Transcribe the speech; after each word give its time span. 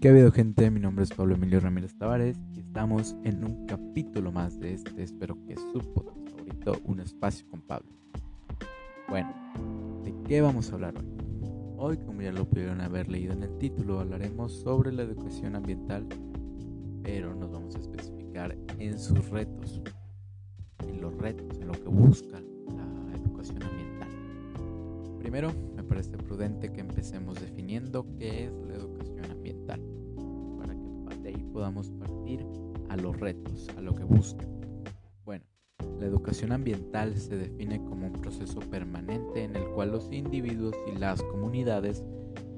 ¿Qué 0.00 0.08
ha 0.08 0.10
habido 0.10 0.30
gente? 0.30 0.70
Mi 0.70 0.78
nombre 0.78 1.04
es 1.04 1.10
Pablo 1.10 1.36
Emilio 1.36 1.58
Ramírez 1.58 1.96
Tavares 1.96 2.36
y 2.54 2.60
estamos 2.60 3.16
en 3.24 3.42
un 3.42 3.66
capítulo 3.66 4.30
más 4.30 4.60
de 4.60 4.74
este, 4.74 5.02
espero 5.02 5.38
que 5.46 5.56
su 5.56 5.78
podcast 5.94 6.28
favorito, 6.28 6.78
Un 6.84 7.00
Espacio 7.00 7.48
con 7.48 7.62
Pablo. 7.62 7.88
Bueno, 9.08 9.32
¿de 10.04 10.14
qué 10.28 10.42
vamos 10.42 10.70
a 10.70 10.74
hablar 10.74 10.94
hoy? 10.98 11.06
Hoy, 11.78 11.96
como 11.96 12.20
ya 12.20 12.30
lo 12.30 12.44
pudieron 12.46 12.82
haber 12.82 13.08
leído 13.08 13.32
en 13.32 13.42
el 13.42 13.56
título, 13.56 14.00
hablaremos 14.00 14.52
sobre 14.60 14.92
la 14.92 15.02
educación 15.02 15.56
ambiental, 15.56 16.06
pero 17.02 17.34
nos 17.34 17.50
vamos 17.50 17.74
a 17.74 17.78
especificar 17.78 18.54
en 18.78 18.98
sus 18.98 19.30
retos, 19.30 19.80
en 20.86 21.00
los 21.00 21.16
retos, 21.16 21.58
en 21.58 21.68
lo 21.68 21.72
que 21.72 21.88
busca 21.88 22.38
la 22.38 23.16
educación 23.16 23.62
ambiental. 23.62 24.08
Primero, 25.20 25.52
me 25.74 25.82
parece 25.82 26.18
prudente 26.18 26.70
que 26.70 26.80
empecemos 26.80 27.40
definiendo 27.40 28.06
qué 28.18 28.44
es 28.44 28.52
la 28.68 28.74
educación 28.74 29.05
podamos 31.56 31.88
partir 31.92 32.46
a 32.90 32.98
los 32.98 33.18
retos, 33.18 33.70
a 33.78 33.80
lo 33.80 33.94
que 33.94 34.04
buscan. 34.04 34.46
Bueno, 35.24 35.46
la 35.98 36.04
educación 36.04 36.52
ambiental 36.52 37.16
se 37.16 37.34
define 37.34 37.78
como 37.78 38.08
un 38.08 38.12
proceso 38.12 38.60
permanente 38.60 39.44
en 39.44 39.56
el 39.56 39.64
cual 39.70 39.92
los 39.92 40.12
individuos 40.12 40.76
y 40.86 40.98
las 40.98 41.22
comunidades 41.22 42.04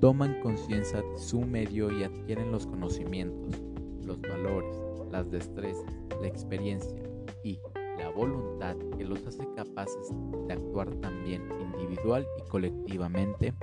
toman 0.01 0.41
conciencia 0.41 1.01
de 1.01 1.17
su 1.17 1.43
medio 1.43 1.97
y 1.97 2.03
adquieren 2.03 2.51
los 2.51 2.67
conocimientos, 2.67 3.63
los 4.05 4.21
valores, 4.21 4.77
las 5.13 5.31
destrezas, 5.31 5.85
la 6.21 6.27
experiencia 6.27 7.01
y 7.45 7.61
la 7.99 8.09
voluntad 8.09 8.75
que 8.97 9.05
los 9.05 9.25
hace 9.29 9.47
capaces 9.55 10.11
de 10.49 10.55
actuar 10.55 10.93
también 10.97 11.49
individual 11.61 12.27
y 12.37 12.49
colectivamente 12.49 13.55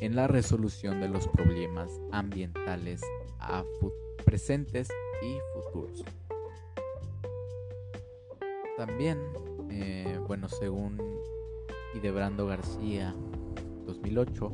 en 0.00 0.16
la 0.16 0.26
resolución 0.26 1.02
de 1.02 1.10
los 1.10 1.28
problemas 1.28 2.00
ambientales 2.12 3.02
a 3.44 3.64
presentes 4.24 4.88
y 5.22 5.38
futuros. 5.52 6.04
También, 8.76 9.18
eh, 9.70 10.18
bueno, 10.26 10.48
según 10.48 10.98
Idebrando 11.94 12.46
García 12.46 13.14
2008, 13.86 14.50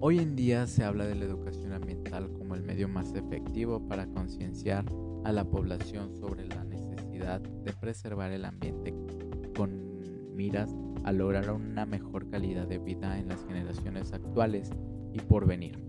hoy 0.00 0.18
en 0.18 0.36
día 0.36 0.66
se 0.66 0.84
habla 0.84 1.06
de 1.06 1.14
la 1.14 1.24
educación 1.24 1.72
ambiental 1.72 2.30
como 2.32 2.54
el 2.54 2.62
medio 2.62 2.88
más 2.88 3.14
efectivo 3.14 3.86
para 3.88 4.06
concienciar 4.06 4.84
a 5.24 5.32
la 5.32 5.44
población 5.44 6.14
sobre 6.14 6.46
la 6.46 6.64
necesidad 6.64 7.40
de 7.40 7.72
preservar 7.72 8.32
el 8.32 8.44
ambiente 8.44 8.94
con 9.56 10.34
miras 10.34 10.70
a 11.04 11.12
lograr 11.12 11.50
una 11.50 11.86
mejor 11.86 12.28
calidad 12.28 12.66
de 12.68 12.78
vida 12.78 13.18
en 13.18 13.28
las 13.28 13.44
generaciones 13.46 14.12
actuales 14.12 14.70
y 15.12 15.20
por 15.20 15.46
venir, 15.46 15.87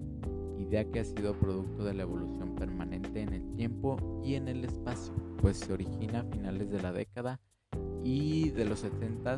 idea 0.69 0.85
que 0.85 0.99
ha 0.99 1.03
sido 1.03 1.33
producto 1.33 1.83
de 1.83 1.95
la 1.95 2.03
evolución 2.03 2.53
permanente 2.53 3.21
en 3.21 3.33
el 3.33 3.49
tiempo 3.55 3.97
y 4.23 4.35
en 4.35 4.47
el 4.47 4.63
espacio, 4.63 5.11
pues 5.41 5.57
se 5.57 5.73
origina 5.73 6.19
a 6.19 6.23
finales 6.25 6.69
de 6.69 6.79
la 6.79 6.91
década 6.91 7.39
y 8.03 8.51
de 8.51 8.65
los 8.65 8.81
70 8.81 9.37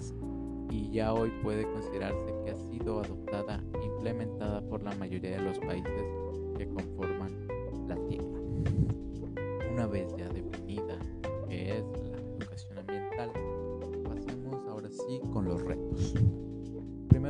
y 0.72 0.92
ya 0.92 1.14
hoy 1.14 1.32
puede 1.42 1.64
considerarse 1.72 2.34
que 2.44 2.52
ha 2.52 2.56
sido 2.58 3.00
adoptada 3.00 3.64
e 3.82 3.86
implementada 3.86 4.62
por 4.62 4.84
la 4.84 4.94
mayoría 4.96 5.38
de 5.38 5.42
los 5.42 5.58
países 5.60 6.04
que 6.58 6.68
conforman 6.68 7.48
la 7.88 7.96
Tierra. 8.08 8.40
Una 9.72 9.88
vez 9.88 10.14
ya 10.18 10.28
definida 10.28 11.00
qué 11.48 11.78
es 11.78 11.86
la 12.12 12.18
educación 12.18 12.78
ambiental, 12.78 13.32
pasemos 14.04 14.68
ahora 14.68 14.90
sí 14.90 15.22
con 15.32 15.46
los 15.46 15.62
retos. 15.62 16.14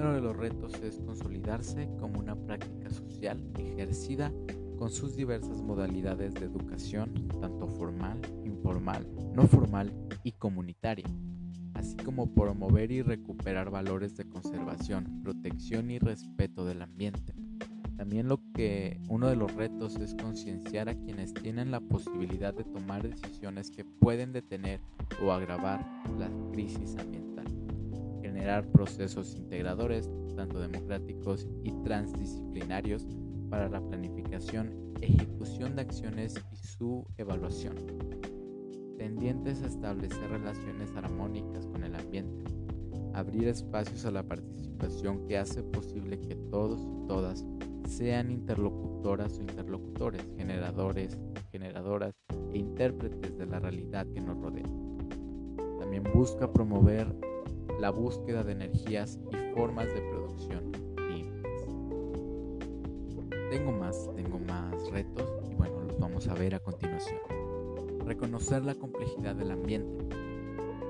Primero 0.01 0.19
de 0.19 0.27
los 0.27 0.35
retos 0.35 0.73
es 0.81 0.97
consolidarse 0.97 1.87
como 1.99 2.19
una 2.19 2.35
práctica 2.35 2.89
social 2.89 3.39
ejercida 3.59 4.31
con 4.75 4.89
sus 4.89 5.15
diversas 5.15 5.61
modalidades 5.61 6.33
de 6.33 6.47
educación, 6.47 7.29
tanto 7.39 7.67
formal, 7.67 8.19
informal, 8.43 9.07
no 9.35 9.45
formal 9.45 9.93
y 10.23 10.31
comunitaria, 10.31 11.05
así 11.75 11.95
como 11.97 12.33
promover 12.33 12.91
y 12.91 13.03
recuperar 13.03 13.69
valores 13.69 14.17
de 14.17 14.27
conservación, 14.27 15.21
protección 15.21 15.91
y 15.91 15.99
respeto 15.99 16.65
del 16.65 16.81
ambiente. 16.81 17.35
También 17.95 18.27
lo 18.27 18.41
que 18.55 18.99
uno 19.07 19.27
de 19.27 19.35
los 19.35 19.53
retos 19.53 19.97
es 19.97 20.15
concienciar 20.15 20.89
a 20.89 20.95
quienes 20.95 21.31
tienen 21.31 21.69
la 21.69 21.79
posibilidad 21.79 22.55
de 22.55 22.63
tomar 22.63 23.07
decisiones 23.07 23.69
que 23.69 23.85
pueden 23.85 24.33
detener 24.33 24.81
o 25.23 25.31
agravar 25.31 25.85
la 26.17 26.27
crisis 26.51 26.97
ambiental. 26.97 27.30
Generar 28.31 28.65
procesos 28.71 29.35
integradores, 29.35 30.09
tanto 30.35 30.59
democráticos 30.59 31.47
y 31.63 31.71
transdisciplinarios, 31.83 33.05
para 33.49 33.67
la 33.67 33.81
planificación, 33.81 34.93
ejecución 35.01 35.75
de 35.75 35.81
acciones 35.81 36.35
y 36.53 36.55
su 36.55 37.05
evaluación 37.17 37.75
tendientes 39.01 39.63
a 39.63 39.65
establecer 39.65 40.29
relaciones 40.29 40.95
armónicas 40.95 41.65
con 41.65 41.83
el 41.83 41.95
ambiente, 41.95 42.45
abrir 43.15 43.47
espacios 43.47 44.05
a 44.05 44.11
la 44.11 44.21
participación 44.21 45.25
que 45.25 45.39
hace 45.39 45.63
posible 45.63 46.19
que 46.19 46.35
todos 46.35 46.81
y 46.81 47.07
todas 47.07 47.43
sean 47.87 48.29
interlocutoras 48.29 49.39
o 49.39 49.41
interlocutores, 49.41 50.21
generadores, 50.37 51.17
generadoras 51.51 52.13
e 52.53 52.59
intérpretes 52.59 53.39
de 53.39 53.47
la 53.47 53.59
realidad 53.59 54.05
que 54.05 54.21
nos 54.21 54.37
rodea. 54.37 54.69
También 55.79 56.03
busca 56.13 56.53
promover 56.53 57.07
la 57.81 57.89
búsqueda 57.89 58.43
de 58.43 58.53
energías 58.53 59.19
y 59.31 59.53
formas 59.53 59.87
de 59.87 60.01
producción 60.01 60.71
limpias. 61.09 61.63
Tengo 63.49 63.71
más, 63.73 64.09
tengo 64.15 64.39
más 64.39 64.89
retos 64.91 65.29
y 65.49 65.55
bueno, 65.55 65.81
los 65.81 65.99
vamos 65.99 66.27
a 66.27 66.33
ver 66.35 66.55
a 66.55 66.59
continuación 66.59 67.19
reconocer 68.05 68.63
la 68.63 68.75
complejidad 68.75 69.35
del 69.35 69.51
ambiente. 69.51 70.05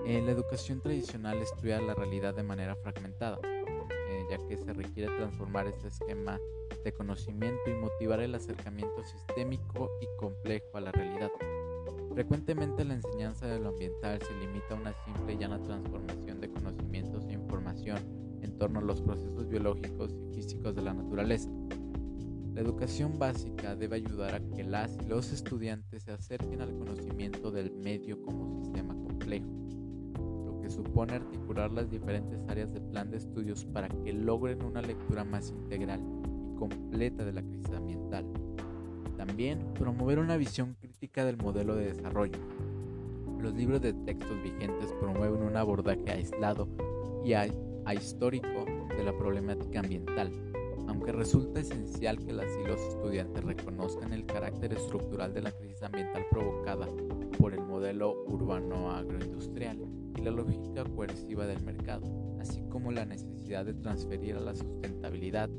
En 0.06 0.26
la 0.26 0.32
educación 0.32 0.82
tradicional 0.82 1.38
estudia 1.38 1.80
la 1.80 1.94
realidad 1.94 2.34
de 2.34 2.44
manera 2.44 2.76
fragmentada, 2.76 3.40
eh, 3.44 4.26
ya 4.30 4.38
que 4.48 4.58
se 4.58 4.74
requiere 4.74 5.16
transformar 5.16 5.68
este 5.68 5.90
esquema 5.90 6.40
de 6.84 6.92
conocimiento 6.92 7.70
y 7.70 7.74
motivar 7.74 8.22
el 8.22 8.34
acercamiento 8.34 9.04
sistémico 9.04 9.92
y 10.02 10.08
complejo 10.18 10.78
a 10.78 10.82
la 10.82 10.92
realidad. 10.92 11.30
Frecuentemente 12.14 12.84
la 12.84 12.96
enseñanza 12.96 13.46
de 13.46 13.60
lo 13.60 13.70
ambiental 13.70 14.20
se 14.22 14.34
limita 14.34 14.74
a 14.74 14.78
una 14.78 14.94
simple 15.06 15.34
y 15.34 15.38
llana 15.38 15.62
transformación 15.62 16.31
en 17.98 18.58
torno 18.58 18.80
a 18.80 18.84
los 18.84 19.02
procesos 19.02 19.48
biológicos 19.48 20.14
y 20.14 20.36
físicos 20.36 20.76
de 20.76 20.82
la 20.82 20.94
naturaleza. 20.94 21.50
La 22.54 22.60
educación 22.60 23.18
básica 23.18 23.76
debe 23.76 23.96
ayudar 23.96 24.36
a 24.36 24.40
que 24.56 24.64
las 24.64 24.98
y 25.02 25.08
los 25.08 25.32
estudiantes 25.32 26.04
se 26.04 26.12
acerquen 26.12 26.62
al 26.62 26.78
conocimiento 26.78 27.50
del 27.50 27.72
medio 27.72 28.22
como 28.22 28.62
sistema 28.62 28.94
complejo, 28.94 29.48
lo 30.46 30.60
que 30.62 30.70
supone 30.70 31.14
articular 31.14 31.72
las 31.72 31.90
diferentes 31.90 32.40
áreas 32.50 32.74
del 32.74 32.84
plan 32.84 33.10
de 33.10 33.18
estudios 33.18 33.64
para 33.66 33.88
que 33.88 34.12
logren 34.12 34.64
una 34.64 34.82
lectura 34.82 35.24
más 35.24 35.50
integral 35.50 36.02
y 36.02 36.56
completa 36.58 37.24
de 37.24 37.32
la 37.32 37.42
crisis 37.42 37.72
ambiental. 37.72 38.26
También 39.16 39.74
promover 39.76 40.20
una 40.20 40.36
visión 40.36 40.76
crítica 40.80 41.24
del 41.24 41.38
modelo 41.38 41.76
de 41.76 41.94
desarrollo. 41.94 42.40
Los 43.40 43.54
libros 43.54 43.82
de 43.82 43.94
textos 43.94 44.44
vigentes 44.44 44.92
promueven 45.00 45.42
un 45.42 45.56
abordaje 45.56 46.12
aislado 46.12 46.68
y 47.24 47.34
histórico 47.94 48.66
de 48.96 49.04
la 49.04 49.18
problemática 49.18 49.80
ambiental 49.80 50.32
aunque 50.92 51.14
resulta 51.14 51.62
esencial 51.62 52.18
que 52.20 52.34
las 52.34 52.48
y 52.58 52.68
los 52.68 52.80
estudiantes 52.82 53.44
reconozcan 53.44 54.12
el 54.12 54.26
carácter 54.26 54.74
estructural 54.74 55.34
de 55.34 55.42
la 55.42 55.52
crisis 55.52 55.82
ambiental 55.84 56.26
provocada 56.30 56.86
por 57.38 57.54
el 57.54 57.62
modelo 57.62 58.24
urbano 58.28 58.92
agroindustrial 58.92 59.80
y 60.18 60.22
la 60.22 60.32
lógica 60.32 60.84
coerciva 60.84 61.48
del 61.48 61.64
mercado, 61.64 62.06
así 62.42 62.62
como 62.70 62.92
la 62.92 63.06
necesidad 63.06 63.66
de 63.66 63.74
transferir 63.74 64.36
a 64.36 64.42
la 64.42 64.54
sustentabilidad, 64.54 65.50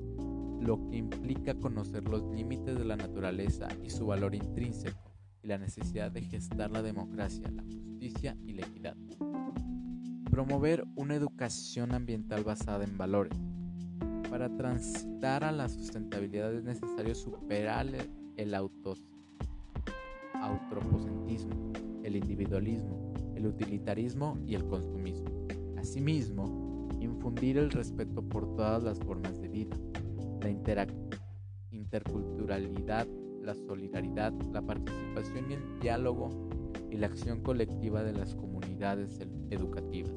lo 0.60 0.86
que 0.88 0.96
implica 0.98 1.54
conocer 1.54 2.06
los 2.08 2.22
límites 2.30 2.78
de 2.78 2.84
la 2.84 2.96
naturaleza 2.96 3.68
y 3.82 3.88
su 3.88 4.06
valor 4.06 4.34
intrínseco, 4.34 5.12
y 5.42 5.48
la 5.48 5.58
necesidad 5.58 6.12
de 6.12 6.22
gestar 6.22 6.70
la 6.70 6.82
democracia, 6.82 7.50
la 7.50 7.62
justicia 7.62 8.36
y 8.44 8.52
la 8.52 8.66
equidad. 8.66 8.96
Promover 10.32 10.84
una 10.96 11.14
educación 11.14 11.92
ambiental 11.92 12.42
basada 12.42 12.84
en 12.84 12.96
valores, 12.96 13.38
para 14.30 14.48
transitar 14.56 15.44
a 15.44 15.52
la 15.52 15.68
sustentabilidad 15.68 16.54
es 16.54 16.64
necesario 16.64 17.14
superar 17.14 17.86
el 18.38 18.54
autos, 18.54 19.04
el 22.02 22.16
individualismo, 22.16 23.12
el 23.36 23.46
utilitarismo 23.46 24.38
y 24.46 24.54
el 24.54 24.66
consumismo. 24.66 25.28
Asimismo, 25.76 26.88
infundir 26.98 27.58
el 27.58 27.70
respeto 27.70 28.26
por 28.26 28.56
todas 28.56 28.82
las 28.82 28.98
formas 29.00 29.38
de 29.38 29.48
vida, 29.48 29.76
la 30.40 30.48
interculturalidad, 31.70 33.06
la 33.42 33.54
solidaridad, 33.54 34.32
la 34.50 34.62
participación 34.62 35.50
y 35.50 35.52
el 35.52 35.78
diálogo 35.80 36.48
y 36.92 36.98
la 36.98 37.06
acción 37.06 37.40
colectiva 37.40 38.02
de 38.04 38.12
las 38.12 38.34
comunidades 38.34 39.18
educativas. 39.50 40.12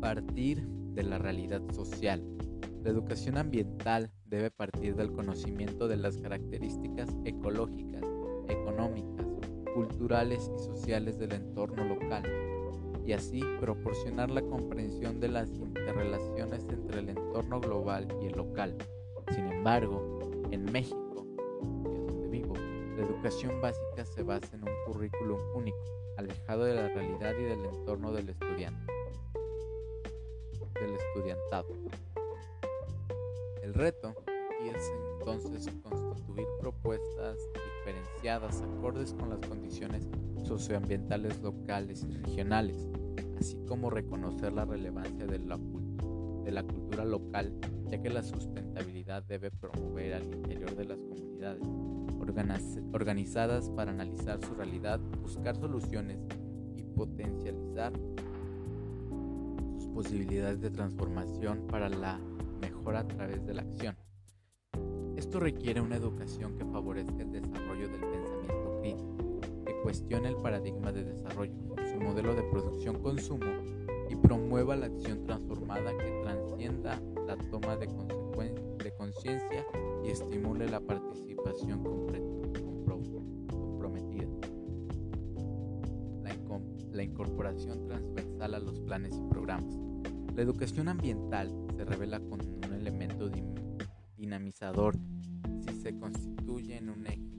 Partir 0.00 0.62
de 0.94 1.02
la 1.02 1.18
realidad 1.18 1.62
social, 1.72 2.22
La 2.82 2.88
educación 2.88 3.36
ambiental 3.36 4.10
debe 4.24 4.50
partir 4.50 4.96
del 4.96 5.12
conocimiento 5.12 5.86
de 5.86 5.98
las 5.98 6.16
características 6.16 7.10
ecológicas, 7.26 8.02
económicas, 8.48 9.26
culturales 9.74 10.50
y 10.56 10.58
sociales 10.60 11.18
del 11.18 11.32
entorno 11.32 11.84
local 11.84 12.22
y 13.04 13.12
así 13.12 13.42
proporcionar 13.60 14.30
la 14.30 14.40
comprensión 14.40 15.20
de 15.20 15.28
las 15.28 15.50
interrelaciones 15.50 16.66
entre 16.70 17.00
el 17.00 17.10
entorno 17.10 17.60
global 17.60 18.08
y 18.22 18.26
el 18.28 18.32
local. 18.32 18.74
Sin 19.34 19.44
embargo, 19.52 20.20
en 20.50 20.64
México, 20.72 20.99
educación 23.20 23.60
básica 23.60 24.06
se 24.06 24.22
basa 24.22 24.56
en 24.56 24.62
un 24.62 24.74
currículum 24.86 25.38
único, 25.54 25.76
alejado 26.16 26.64
de 26.64 26.74
la 26.74 26.88
realidad 26.88 27.34
y 27.38 27.42
del 27.42 27.66
entorno 27.66 28.12
del 28.12 28.30
estudiante, 28.30 28.90
del 30.80 30.94
estudiantado. 30.94 31.68
El 33.62 33.74
reto 33.74 34.14
aquí 34.26 34.70
es 34.74 34.90
entonces 35.18 35.68
constituir 35.82 36.46
propuestas 36.60 37.36
diferenciadas 37.84 38.62
acordes 38.62 39.12
con 39.12 39.28
las 39.28 39.40
condiciones 39.40 40.08
socioambientales 40.42 41.42
locales 41.42 42.06
y 42.08 42.16
regionales, 42.16 42.88
así 43.38 43.58
como 43.68 43.90
reconocer 43.90 44.54
la 44.54 44.64
relevancia 44.64 45.26
de 45.26 45.40
la, 45.40 45.58
de 46.50 46.56
la 46.56 46.62
cultura 46.64 47.04
local, 47.04 47.54
ya 47.88 48.02
que 48.02 48.10
la 48.10 48.24
sustentabilidad 48.24 49.22
debe 49.22 49.52
promover 49.52 50.14
al 50.14 50.24
interior 50.24 50.74
de 50.74 50.84
las 50.84 51.00
comunidades 51.00 51.62
organizadas 52.92 53.70
para 53.70 53.92
analizar 53.92 54.44
su 54.44 54.54
realidad, 54.54 54.98
buscar 55.22 55.56
soluciones 55.56 56.18
y 56.76 56.82
potencializar 56.82 57.92
sus 59.78 59.86
posibilidades 59.88 60.60
de 60.60 60.70
transformación 60.70 61.66
para 61.68 61.88
la 61.88 62.18
mejora 62.60 63.00
a 63.00 63.08
través 63.08 63.46
de 63.46 63.54
la 63.54 63.62
acción. 63.62 63.96
Esto 65.16 65.38
requiere 65.38 65.80
una 65.80 65.96
educación 65.96 66.56
que 66.56 66.64
favorezca 66.64 67.22
el 67.22 67.30
desarrollo 67.30 67.88
del 67.88 68.00
pensamiento 68.00 68.80
crítico, 68.80 69.40
que 69.66 69.82
cuestione 69.82 70.28
el 70.28 70.36
paradigma 70.36 70.90
de 70.90 71.04
desarrollo, 71.04 71.54
su 71.92 72.00
modelo 72.00 72.34
de 72.34 72.42
producción-consumo 72.42 73.79
promueva 74.22 74.76
la 74.76 74.86
acción 74.86 75.24
transformada 75.24 75.96
que 75.96 76.20
transcienda 76.22 77.00
la 77.26 77.36
toma 77.50 77.76
de, 77.76 77.88
conciencia 78.96 79.66
y 80.04 80.10
estimule 80.10 80.68
la 80.68 80.80
participación 80.80 81.82
comprometida. 81.82 84.28
La, 86.22 86.36
la 86.92 87.02
incorporación 87.02 87.86
transversal 87.86 88.54
a 88.54 88.58
los 88.58 88.78
planes 88.80 89.16
y 89.16 89.22
programas. 89.30 89.74
La 90.34 90.42
educación 90.42 90.88
ambiental 90.88 91.50
se 91.76 91.84
revela 91.84 92.20
con 92.20 92.40
un 92.40 92.74
elemento 92.74 93.30
dinamizador 94.16 94.96
si 95.66 95.74
se 95.80 95.98
constituye 95.98 96.76
en 96.76 96.90
un 96.90 97.06
eje 97.06 97.30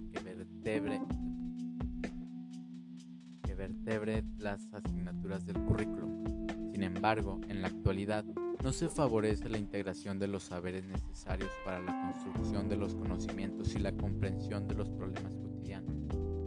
que 3.43 3.55
vertebre 3.55 4.23
las 4.37 4.67
asignaturas 4.73 5.45
del 5.45 5.57
currículum. 5.63 6.40
Sin 6.81 6.95
embargo, 6.95 7.39
en 7.47 7.61
la 7.61 7.67
actualidad 7.67 8.25
no 8.63 8.73
se 8.73 8.89
favorece 8.89 9.47
la 9.49 9.59
integración 9.59 10.17
de 10.17 10.27
los 10.27 10.41
saberes 10.41 10.83
necesarios 10.83 11.51
para 11.63 11.79
la 11.79 12.11
construcción 12.11 12.69
de 12.69 12.75
los 12.75 12.95
conocimientos 12.95 13.75
y 13.75 13.77
la 13.77 13.91
comprensión 13.91 14.67
de 14.67 14.73
los 14.73 14.89
problemas 14.89 15.31
cotidianos. 15.35 15.93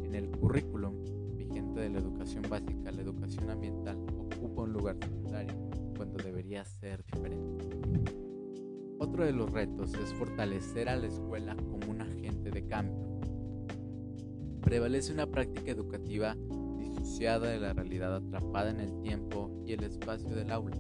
En 0.03 0.13
el 0.13 0.29
currículum 0.31 1.37
vigente 1.37 1.83
de 1.83 1.89
la 1.89 2.01
educación 2.01 2.43
básica, 2.51 2.91
la 2.91 3.03
educación 3.03 3.49
ambiental 3.49 3.97
ocupa 4.35 4.63
un 4.63 4.73
lugar 4.73 4.97
secundario 5.01 5.55
cuando 5.97 6.17
debería 6.17 6.65
ser 6.65 7.05
diferente. 7.05 7.69
Otro 8.99 9.25
de 9.25 9.33
los 9.33 9.49
retos 9.53 9.95
es 9.95 10.13
fortalecer 10.15 10.89
a 10.89 10.97
la 10.97 11.07
escuela 11.07 11.55
como 11.55 11.93
un 11.93 12.01
agente 12.01 12.51
de 12.51 12.67
cambio. 12.67 13.21
Prevalece 14.63 15.13
una 15.13 15.29
práctica 15.29 15.71
educativa 15.71 16.37
disociada 17.05 17.51
de 17.51 17.61
la 17.61 17.75
realidad 17.75 18.17
atrapada 18.17 18.71
en 18.71 18.81
el 18.81 18.99
tiempo 19.03 19.51
y 19.67 19.75
el 19.75 19.85
espacio 19.85 20.35
del 20.35 20.51
aula 20.51 20.75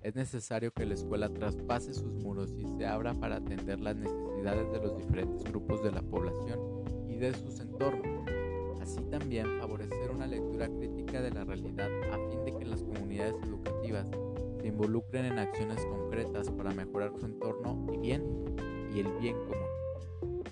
es 0.00 0.14
necesario 0.14 0.72
que 0.72 0.86
la 0.86 0.94
escuela 0.94 1.28
traspase 1.28 1.92
sus 1.92 2.14
muros 2.14 2.54
y 2.56 2.64
se 2.78 2.86
abra 2.86 3.12
para 3.12 3.36
atender 3.36 3.78
las 3.78 3.94
necesidades 3.94 4.72
de 4.72 4.80
los 4.80 4.96
diferentes 4.96 5.44
grupos 5.44 5.82
de 5.82 5.92
la 5.92 6.00
población 6.00 6.58
y 7.06 7.16
de 7.16 7.34
sus 7.34 7.60
entornos. 7.60 8.26
Así 8.80 9.02
también 9.10 9.46
favorecer 9.60 10.10
una 10.10 10.26
lectura 10.26 10.68
crítica 10.68 11.20
de 11.20 11.32
la 11.32 11.44
realidad 11.44 11.90
a 12.12 12.30
fin 12.30 12.44
de 12.46 12.56
que 12.56 12.64
las 12.64 12.82
comunidades 12.82 13.34
educativas 13.42 14.08
se 14.62 14.68
involucren 14.68 15.26
en 15.26 15.38
acciones 15.38 15.84
concretas 15.84 16.50
para 16.50 16.72
mejorar 16.72 17.12
su 17.20 17.26
entorno 17.26 17.86
y 17.92 17.98
bien 17.98 18.24
y 18.94 19.00
el 19.00 19.12
bien 19.20 19.36
común. 19.40 20.48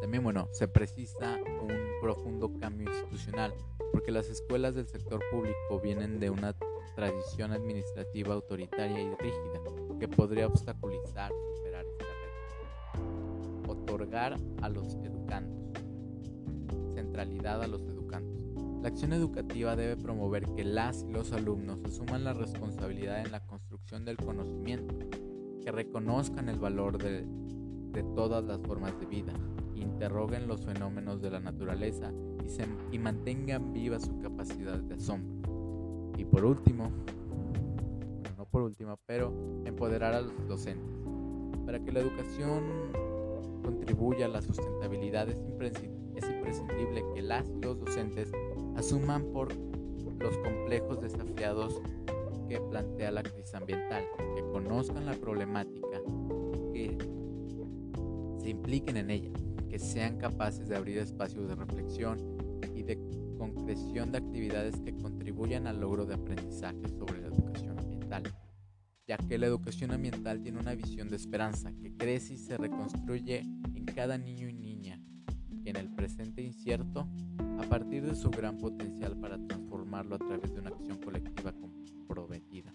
También, 0.00 0.24
bueno, 0.24 0.48
se 0.50 0.66
precisa 0.66 1.38
un 1.62 2.00
profundo 2.00 2.52
cambio 2.58 2.90
institucional 2.90 3.54
porque 3.92 4.12
las 4.12 4.28
escuelas 4.28 4.74
del 4.74 4.86
sector 4.86 5.20
público 5.30 5.80
vienen 5.82 6.20
de 6.20 6.30
una 6.30 6.54
tradición 6.94 7.52
administrativa 7.52 8.34
autoritaria 8.34 9.00
y 9.00 9.14
rígida 9.16 9.60
que 9.98 10.08
podría 10.08 10.46
obstaculizar 10.46 11.30
superar 11.56 11.86
esta 11.86 12.04
red. 12.04 13.70
Otorgar 13.70 14.36
a 14.62 14.68
los 14.68 14.94
educandos. 14.96 15.58
Centralidad 16.94 17.62
a 17.62 17.66
los 17.66 17.82
educandos. 17.82 18.40
La 18.82 18.88
acción 18.88 19.12
educativa 19.12 19.76
debe 19.76 19.96
promover 19.96 20.46
que 20.54 20.64
las 20.64 21.02
y 21.02 21.12
los 21.12 21.32
alumnos 21.32 21.78
asuman 21.84 22.24
la 22.24 22.32
responsabilidad 22.32 23.20
en 23.20 23.30
la 23.30 23.46
construcción 23.46 24.04
del 24.04 24.16
conocimiento, 24.16 24.94
que 25.62 25.70
reconozcan 25.70 26.48
el 26.48 26.58
valor 26.58 26.96
de, 26.96 27.26
de 27.92 28.02
todas 28.14 28.42
las 28.42 28.58
formas 28.62 28.98
de 28.98 29.04
vida, 29.04 29.34
interroguen 29.74 30.48
los 30.48 30.64
fenómenos 30.64 31.20
de 31.20 31.30
la 31.30 31.40
naturaleza 31.40 32.10
y, 32.58 32.96
y 32.96 32.98
mantengan 32.98 33.72
viva 33.72 33.98
su 33.98 34.18
capacidad 34.20 34.78
de 34.78 34.94
asombro. 34.94 36.12
Y 36.18 36.24
por 36.24 36.44
último, 36.44 36.90
bueno, 38.22 38.34
no 38.36 38.44
por 38.46 38.62
último, 38.62 38.98
pero 39.06 39.32
empoderar 39.64 40.14
a 40.14 40.20
los 40.20 40.48
docentes. 40.48 40.96
Para 41.64 41.78
que 41.78 41.92
la 41.92 42.00
educación 42.00 42.64
contribuya 43.62 44.26
a 44.26 44.28
la 44.28 44.42
sustentabilidad 44.42 45.28
es 45.28 45.38
imprescindible 45.38 47.04
que 47.14 47.22
las 47.22 47.48
y 47.48 47.60
los 47.62 47.78
docentes 47.78 48.32
asuman 48.76 49.24
por 49.32 49.54
los 50.18 50.36
complejos 50.38 51.00
desafiados 51.00 51.80
que 52.48 52.60
plantea 52.60 53.10
la 53.10 53.22
crisis 53.22 53.54
ambiental, 53.54 54.04
que 54.34 54.42
conozcan 54.50 55.06
la 55.06 55.14
problemática 55.14 56.02
que 56.72 56.98
se 58.38 58.50
impliquen 58.50 58.96
en 58.96 59.10
ella, 59.10 59.30
que 59.68 59.78
sean 59.78 60.18
capaces 60.18 60.68
de 60.68 60.76
abrir 60.76 60.98
espacios 60.98 61.48
de 61.48 61.54
reflexión 61.54 62.18
concreción 63.38 64.12
de 64.12 64.18
actividades 64.18 64.80
que 64.80 64.94
contribuyan 64.96 65.66
al 65.66 65.80
logro 65.80 66.06
de 66.06 66.14
aprendizaje 66.14 66.88
sobre 66.88 67.20
la 67.20 67.28
educación 67.28 67.78
ambiental, 67.78 68.22
ya 69.06 69.16
que 69.16 69.38
la 69.38 69.46
educación 69.46 69.92
ambiental 69.92 70.40
tiene 70.42 70.58
una 70.58 70.74
visión 70.74 71.08
de 71.08 71.16
esperanza 71.16 71.72
que 71.72 71.96
crece 71.96 72.34
y 72.34 72.38
se 72.38 72.56
reconstruye 72.56 73.40
en 73.40 73.84
cada 73.86 74.18
niño 74.18 74.48
y 74.48 74.54
niña, 74.54 75.00
y 75.64 75.68
en 75.68 75.76
el 75.76 75.94
presente 75.94 76.42
incierto, 76.42 77.08
a 77.58 77.68
partir 77.68 78.04
de 78.04 78.14
su 78.14 78.30
gran 78.30 78.58
potencial 78.58 79.16
para 79.16 79.38
transformarlo 79.38 80.16
a 80.16 80.18
través 80.18 80.52
de 80.54 80.60
una 80.60 80.70
acción 80.70 80.98
colectiva 80.98 81.52
comprometida. 81.52 82.72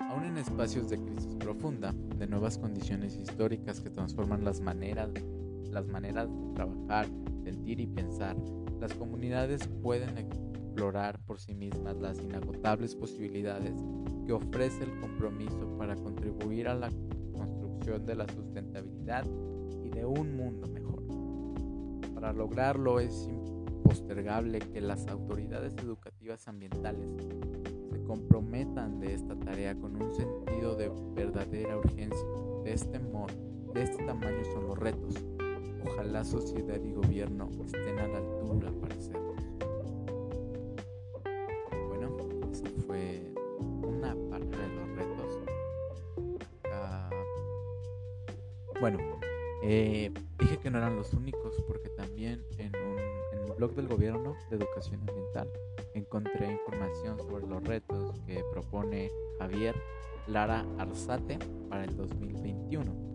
Aún 0.00 0.24
en 0.24 0.38
espacios 0.38 0.88
de 0.88 0.98
crisis 0.98 1.34
profunda, 1.36 1.92
de 1.92 2.26
nuevas 2.26 2.58
condiciones 2.58 3.16
históricas 3.16 3.80
que 3.80 3.90
transforman 3.90 4.44
las 4.44 4.60
maneras, 4.60 5.10
las 5.70 5.86
maneras 5.86 6.28
de 6.28 6.54
trabajar, 6.54 7.06
sentir 7.44 7.80
y 7.80 7.86
pensar, 7.86 8.36
las 8.80 8.94
comunidades 8.94 9.66
pueden 9.82 10.18
explorar 10.18 11.18
por 11.26 11.40
sí 11.40 11.54
mismas 11.54 11.96
las 11.96 12.20
inagotables 12.20 12.94
posibilidades 12.94 13.74
que 14.26 14.32
ofrece 14.32 14.84
el 14.84 15.00
compromiso 15.00 15.76
para 15.76 15.96
contribuir 15.96 16.68
a 16.68 16.74
la 16.74 16.90
construcción 17.32 18.06
de 18.06 18.14
la 18.14 18.28
sustentabilidad 18.28 19.24
y 19.84 19.90
de 19.90 20.04
un 20.04 20.36
mundo 20.36 20.68
mejor. 20.68 21.02
Para 22.14 22.32
lograrlo 22.32 23.00
es 23.00 23.28
impostergable 23.28 24.60
que 24.60 24.80
las 24.80 25.06
autoridades 25.08 25.74
educativas 25.78 26.46
ambientales 26.46 27.08
se 27.90 28.02
comprometan 28.04 29.00
de 29.00 29.14
esta 29.14 29.34
tarea 29.34 29.74
con 29.74 30.00
un 30.00 30.12
sentido 30.14 30.76
de 30.76 30.90
verdadera 31.14 31.78
urgencia. 31.78 32.26
De 32.64 32.72
este 32.72 32.98
modo, 32.98 33.34
de 33.74 33.82
este 33.82 34.04
tamaño 34.04 34.44
son 34.52 34.66
los 34.68 34.78
retos 34.78 35.14
Ojalá 35.90 36.24
sociedad 36.24 36.80
y 36.82 36.92
gobierno 36.92 37.50
estén 37.64 37.98
a 37.98 38.08
la 38.08 38.18
altura 38.18 38.70
para 38.80 38.94
hacerlos. 38.94 39.36
Bueno, 41.88 42.16
esto 42.52 42.70
fue 42.86 43.32
una 43.58 44.14
parte 44.30 44.56
de 44.56 44.68
los 44.68 44.88
retos. 44.96 45.38
Ah, 46.70 47.10
bueno, 48.80 48.98
eh, 49.62 50.12
dije 50.38 50.58
que 50.58 50.70
no 50.70 50.78
eran 50.78 50.96
los 50.96 51.12
únicos 51.14 51.54
porque 51.66 51.88
también 51.90 52.44
en, 52.58 52.72
un, 52.76 53.56
blog 53.56 53.74
del 53.74 53.88
gobierno 53.88 54.36
de 54.50 54.56
educación 54.56 55.00
ambiental 55.00 55.50
encontré 55.94 56.52
información 56.52 57.18
sobre 57.18 57.44
los 57.44 57.64
retos 57.64 58.20
que 58.24 58.44
propone 58.52 59.10
Javier 59.40 59.74
Lara 60.28 60.64
Arzate 60.78 61.38
para 61.68 61.84
el 61.84 61.96
2021. 61.96 63.08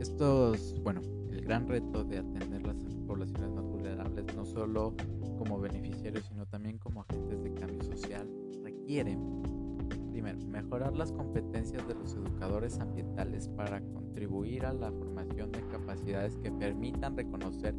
Estos, 0.00 0.80
bueno, 0.82 1.02
gran 1.46 1.68
reto 1.68 2.02
de 2.02 2.18
atender 2.18 2.66
las 2.66 2.76
poblaciones 3.06 3.50
más 3.50 3.64
vulnerables, 3.64 4.26
no 4.34 4.44
solo 4.44 4.94
como 5.38 5.60
beneficiarios, 5.60 6.26
sino 6.26 6.44
también 6.46 6.76
como 6.78 7.02
agentes 7.02 7.40
de 7.40 7.54
cambio 7.54 7.82
social, 7.84 8.28
requieren, 8.64 9.20
primero, 10.10 10.40
mejorar 10.46 10.96
las 10.96 11.12
competencias 11.12 11.86
de 11.86 11.94
los 11.94 12.14
educadores 12.14 12.80
ambientales 12.80 13.48
para 13.48 13.80
contribuir 13.80 14.66
a 14.66 14.72
la 14.72 14.90
formación 14.90 15.52
de 15.52 15.60
capacidades 15.68 16.36
que 16.38 16.50
permitan 16.50 17.16
reconocer 17.16 17.76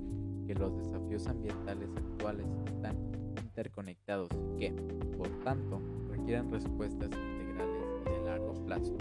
que 0.48 0.56
los 0.56 0.78
desafíos 0.78 1.28
ambientales 1.28 1.90
actuales 1.98 2.48
están 2.68 2.96
interconectados 3.44 4.30
y 4.32 4.60
que, 4.60 4.72
por 5.18 5.28
tanto, 5.44 5.82
requieren 6.10 6.50
respuestas 6.50 7.10
integrales 7.12 7.86
y 8.06 8.10
de 8.12 8.24
largo 8.24 8.54
plazo. 8.66 8.96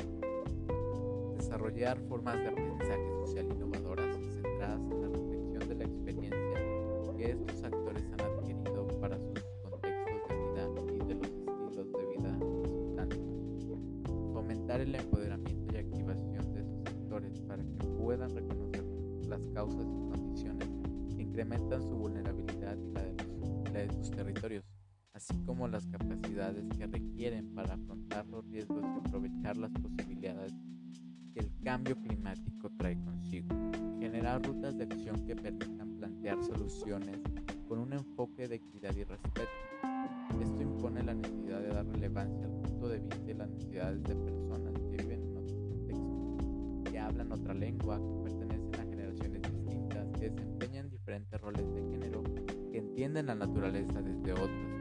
Desarrollar 1.36 2.00
formas 2.08 2.34
de 2.40 2.48
aprendizaje 2.48 3.12
social 3.26 3.46
innovadoras 3.52 4.05
en 4.74 5.02
la 5.02 5.08
reflexión 5.08 5.68
de 5.68 5.74
la 5.74 5.84
experiencia 5.84 7.14
que 7.16 7.30
estos 7.30 7.62
actores 7.64 8.04
han 8.12 8.20
adquirido 8.20 8.86
para 9.00 9.18
sus 9.18 9.40
contextos 9.62 10.28
de 10.28 10.36
vida 10.36 10.68
y 10.94 11.08
de 11.08 11.14
los 11.14 11.28
estilos 11.28 11.92
de 11.92 12.06
vida 12.16 12.38
resultantes. 12.38 13.20
Fomentar 14.32 14.80
el 14.80 14.94
empoderamiento 14.94 15.74
y 15.74 15.78
activación 15.78 16.52
de 16.52 16.60
esos 16.60 16.86
actores 16.86 17.40
para 17.40 17.62
que 17.62 17.86
puedan 17.98 18.34
reconocer 18.34 18.84
las 19.28 19.40
causas 19.54 19.86
y 19.86 20.10
condiciones 20.10 20.68
que 21.16 21.22
incrementan 21.22 21.82
su 21.82 21.96
vulnerabilidad 21.96 22.76
y 22.76 22.92
la 22.92 23.02
de, 23.02 23.12
los, 23.12 23.72
la 23.72 23.80
de 23.80 23.92
sus 23.92 24.10
territorios 24.10 24.64
así 25.16 25.34
como 25.46 25.66
las 25.66 25.86
capacidades 25.86 26.62
que 26.76 26.86
requieren 26.86 27.54
para 27.54 27.72
afrontar 27.72 28.26
los 28.26 28.44
riesgos 28.48 28.84
y 28.84 29.06
aprovechar 29.08 29.56
las 29.56 29.70
posibilidades 29.72 30.52
que 31.32 31.40
el 31.40 31.50
cambio 31.64 31.96
climático 31.96 32.70
trae 32.76 32.96
consigo. 32.96 33.15
Generar 34.26 34.44
rutas 34.44 34.76
de 34.76 34.82
acción 34.82 35.24
que 35.24 35.36
permitan 35.36 35.88
plantear 35.98 36.42
soluciones 36.42 37.16
con 37.68 37.78
un 37.78 37.92
enfoque 37.92 38.48
de 38.48 38.56
equidad 38.56 38.92
y 38.96 39.04
respeto. 39.04 39.48
Esto 40.42 40.62
impone 40.62 41.04
la 41.04 41.14
necesidad 41.14 41.60
de 41.60 41.68
dar 41.68 41.86
relevancia 41.86 42.44
al 42.44 42.50
punto 42.60 42.88
de 42.88 42.98
vista 42.98 43.30
y 43.30 43.34
las 43.34 43.48
necesidades 43.50 44.02
de 44.02 44.16
personas 44.16 44.72
que 44.72 44.96
viven 44.96 45.22
en 45.22 45.36
otro 45.36 45.56
contexto, 45.68 46.90
que 46.90 46.98
hablan 46.98 47.30
otra 47.30 47.54
lengua, 47.54 48.00
que 48.00 48.24
pertenecen 48.24 48.74
a 48.74 48.90
generaciones 48.90 49.42
distintas, 49.42 50.08
que 50.18 50.30
desempeñan 50.30 50.90
diferentes 50.90 51.40
roles 51.40 51.72
de 51.72 51.82
género, 51.82 52.24
que 52.72 52.78
entienden 52.78 53.26
la 53.26 53.36
naturaleza 53.36 54.02
desde 54.02 54.32
otras 54.32 54.76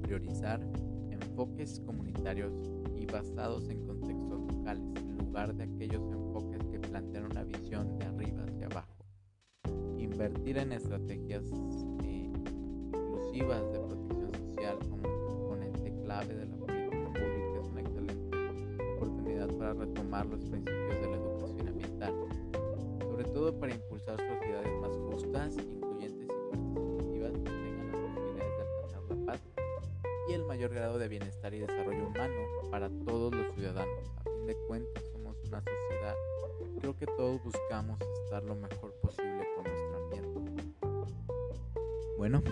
priorizar 0.00 0.60
enfoques 1.10 1.80
comunitarios 1.80 2.54
y 2.96 3.04
basados 3.04 3.68
en 3.68 3.84
contextos 3.84 4.40
locales, 4.54 4.84
en 4.96 5.18
lugar 5.18 5.54
de 5.54 5.64
aquellos 5.64 6.00
enfoques 6.00 6.25
que 6.96 7.02
plantean 7.02 7.24
una 7.30 7.44
visión 7.44 7.98
de 7.98 8.06
arriba 8.06 8.44
hacia 8.44 8.66
abajo. 8.66 8.96
Invertir 9.98 10.56
en 10.58 10.72
estrategias 10.72 11.44
eh, 12.04 12.30
inclusivas 12.94 13.70
de 13.72 13.78
protección 13.80 14.32
social 14.34 14.78
como 14.88 15.02
componente 15.02 15.92
clave 16.02 16.34
de 16.34 16.46
la 16.46 16.56
política 16.56 17.06
pública 17.12 17.60
es 17.60 17.68
una 17.68 17.80
excelente 17.82 18.36
oportunidad 18.96 19.48
para 19.58 19.74
retomar 19.74 20.26
los 20.26 20.40
principios 20.44 21.00
de 21.00 21.10
la 21.10 21.16
educación 21.16 21.68
ambiental, 21.68 22.14
sobre 23.00 23.24
todo 23.24 23.58
para 23.58 23.74
impulsar 23.74 24.16
sociedades 24.16 24.80
más 24.80 24.96
justas, 24.96 25.56
incluyentes 25.58 26.28
mayor 30.56 30.72
grado 30.72 30.98
de 30.98 31.08
bienestar 31.08 31.52
y 31.52 31.58
desarrollo 31.58 32.06
humano 32.06 32.34
para 32.70 32.88
todos 33.04 33.34
los 33.34 33.54
ciudadanos. 33.54 34.10
A 34.20 34.22
fin 34.24 34.46
de 34.46 34.56
cuentas 34.66 35.04
somos 35.12 35.36
una 35.44 35.60
sociedad, 35.60 36.14
creo 36.76 36.96
que 36.96 37.06
todos 37.06 37.42
buscamos 37.42 37.98
estar 38.24 38.42
lo 38.42 38.54
mejor 38.54 38.92
posible 39.02 39.46
con 39.54 39.64
nuestro 39.64 39.96
ambiente. 40.04 40.40
Bueno, 42.16 42.42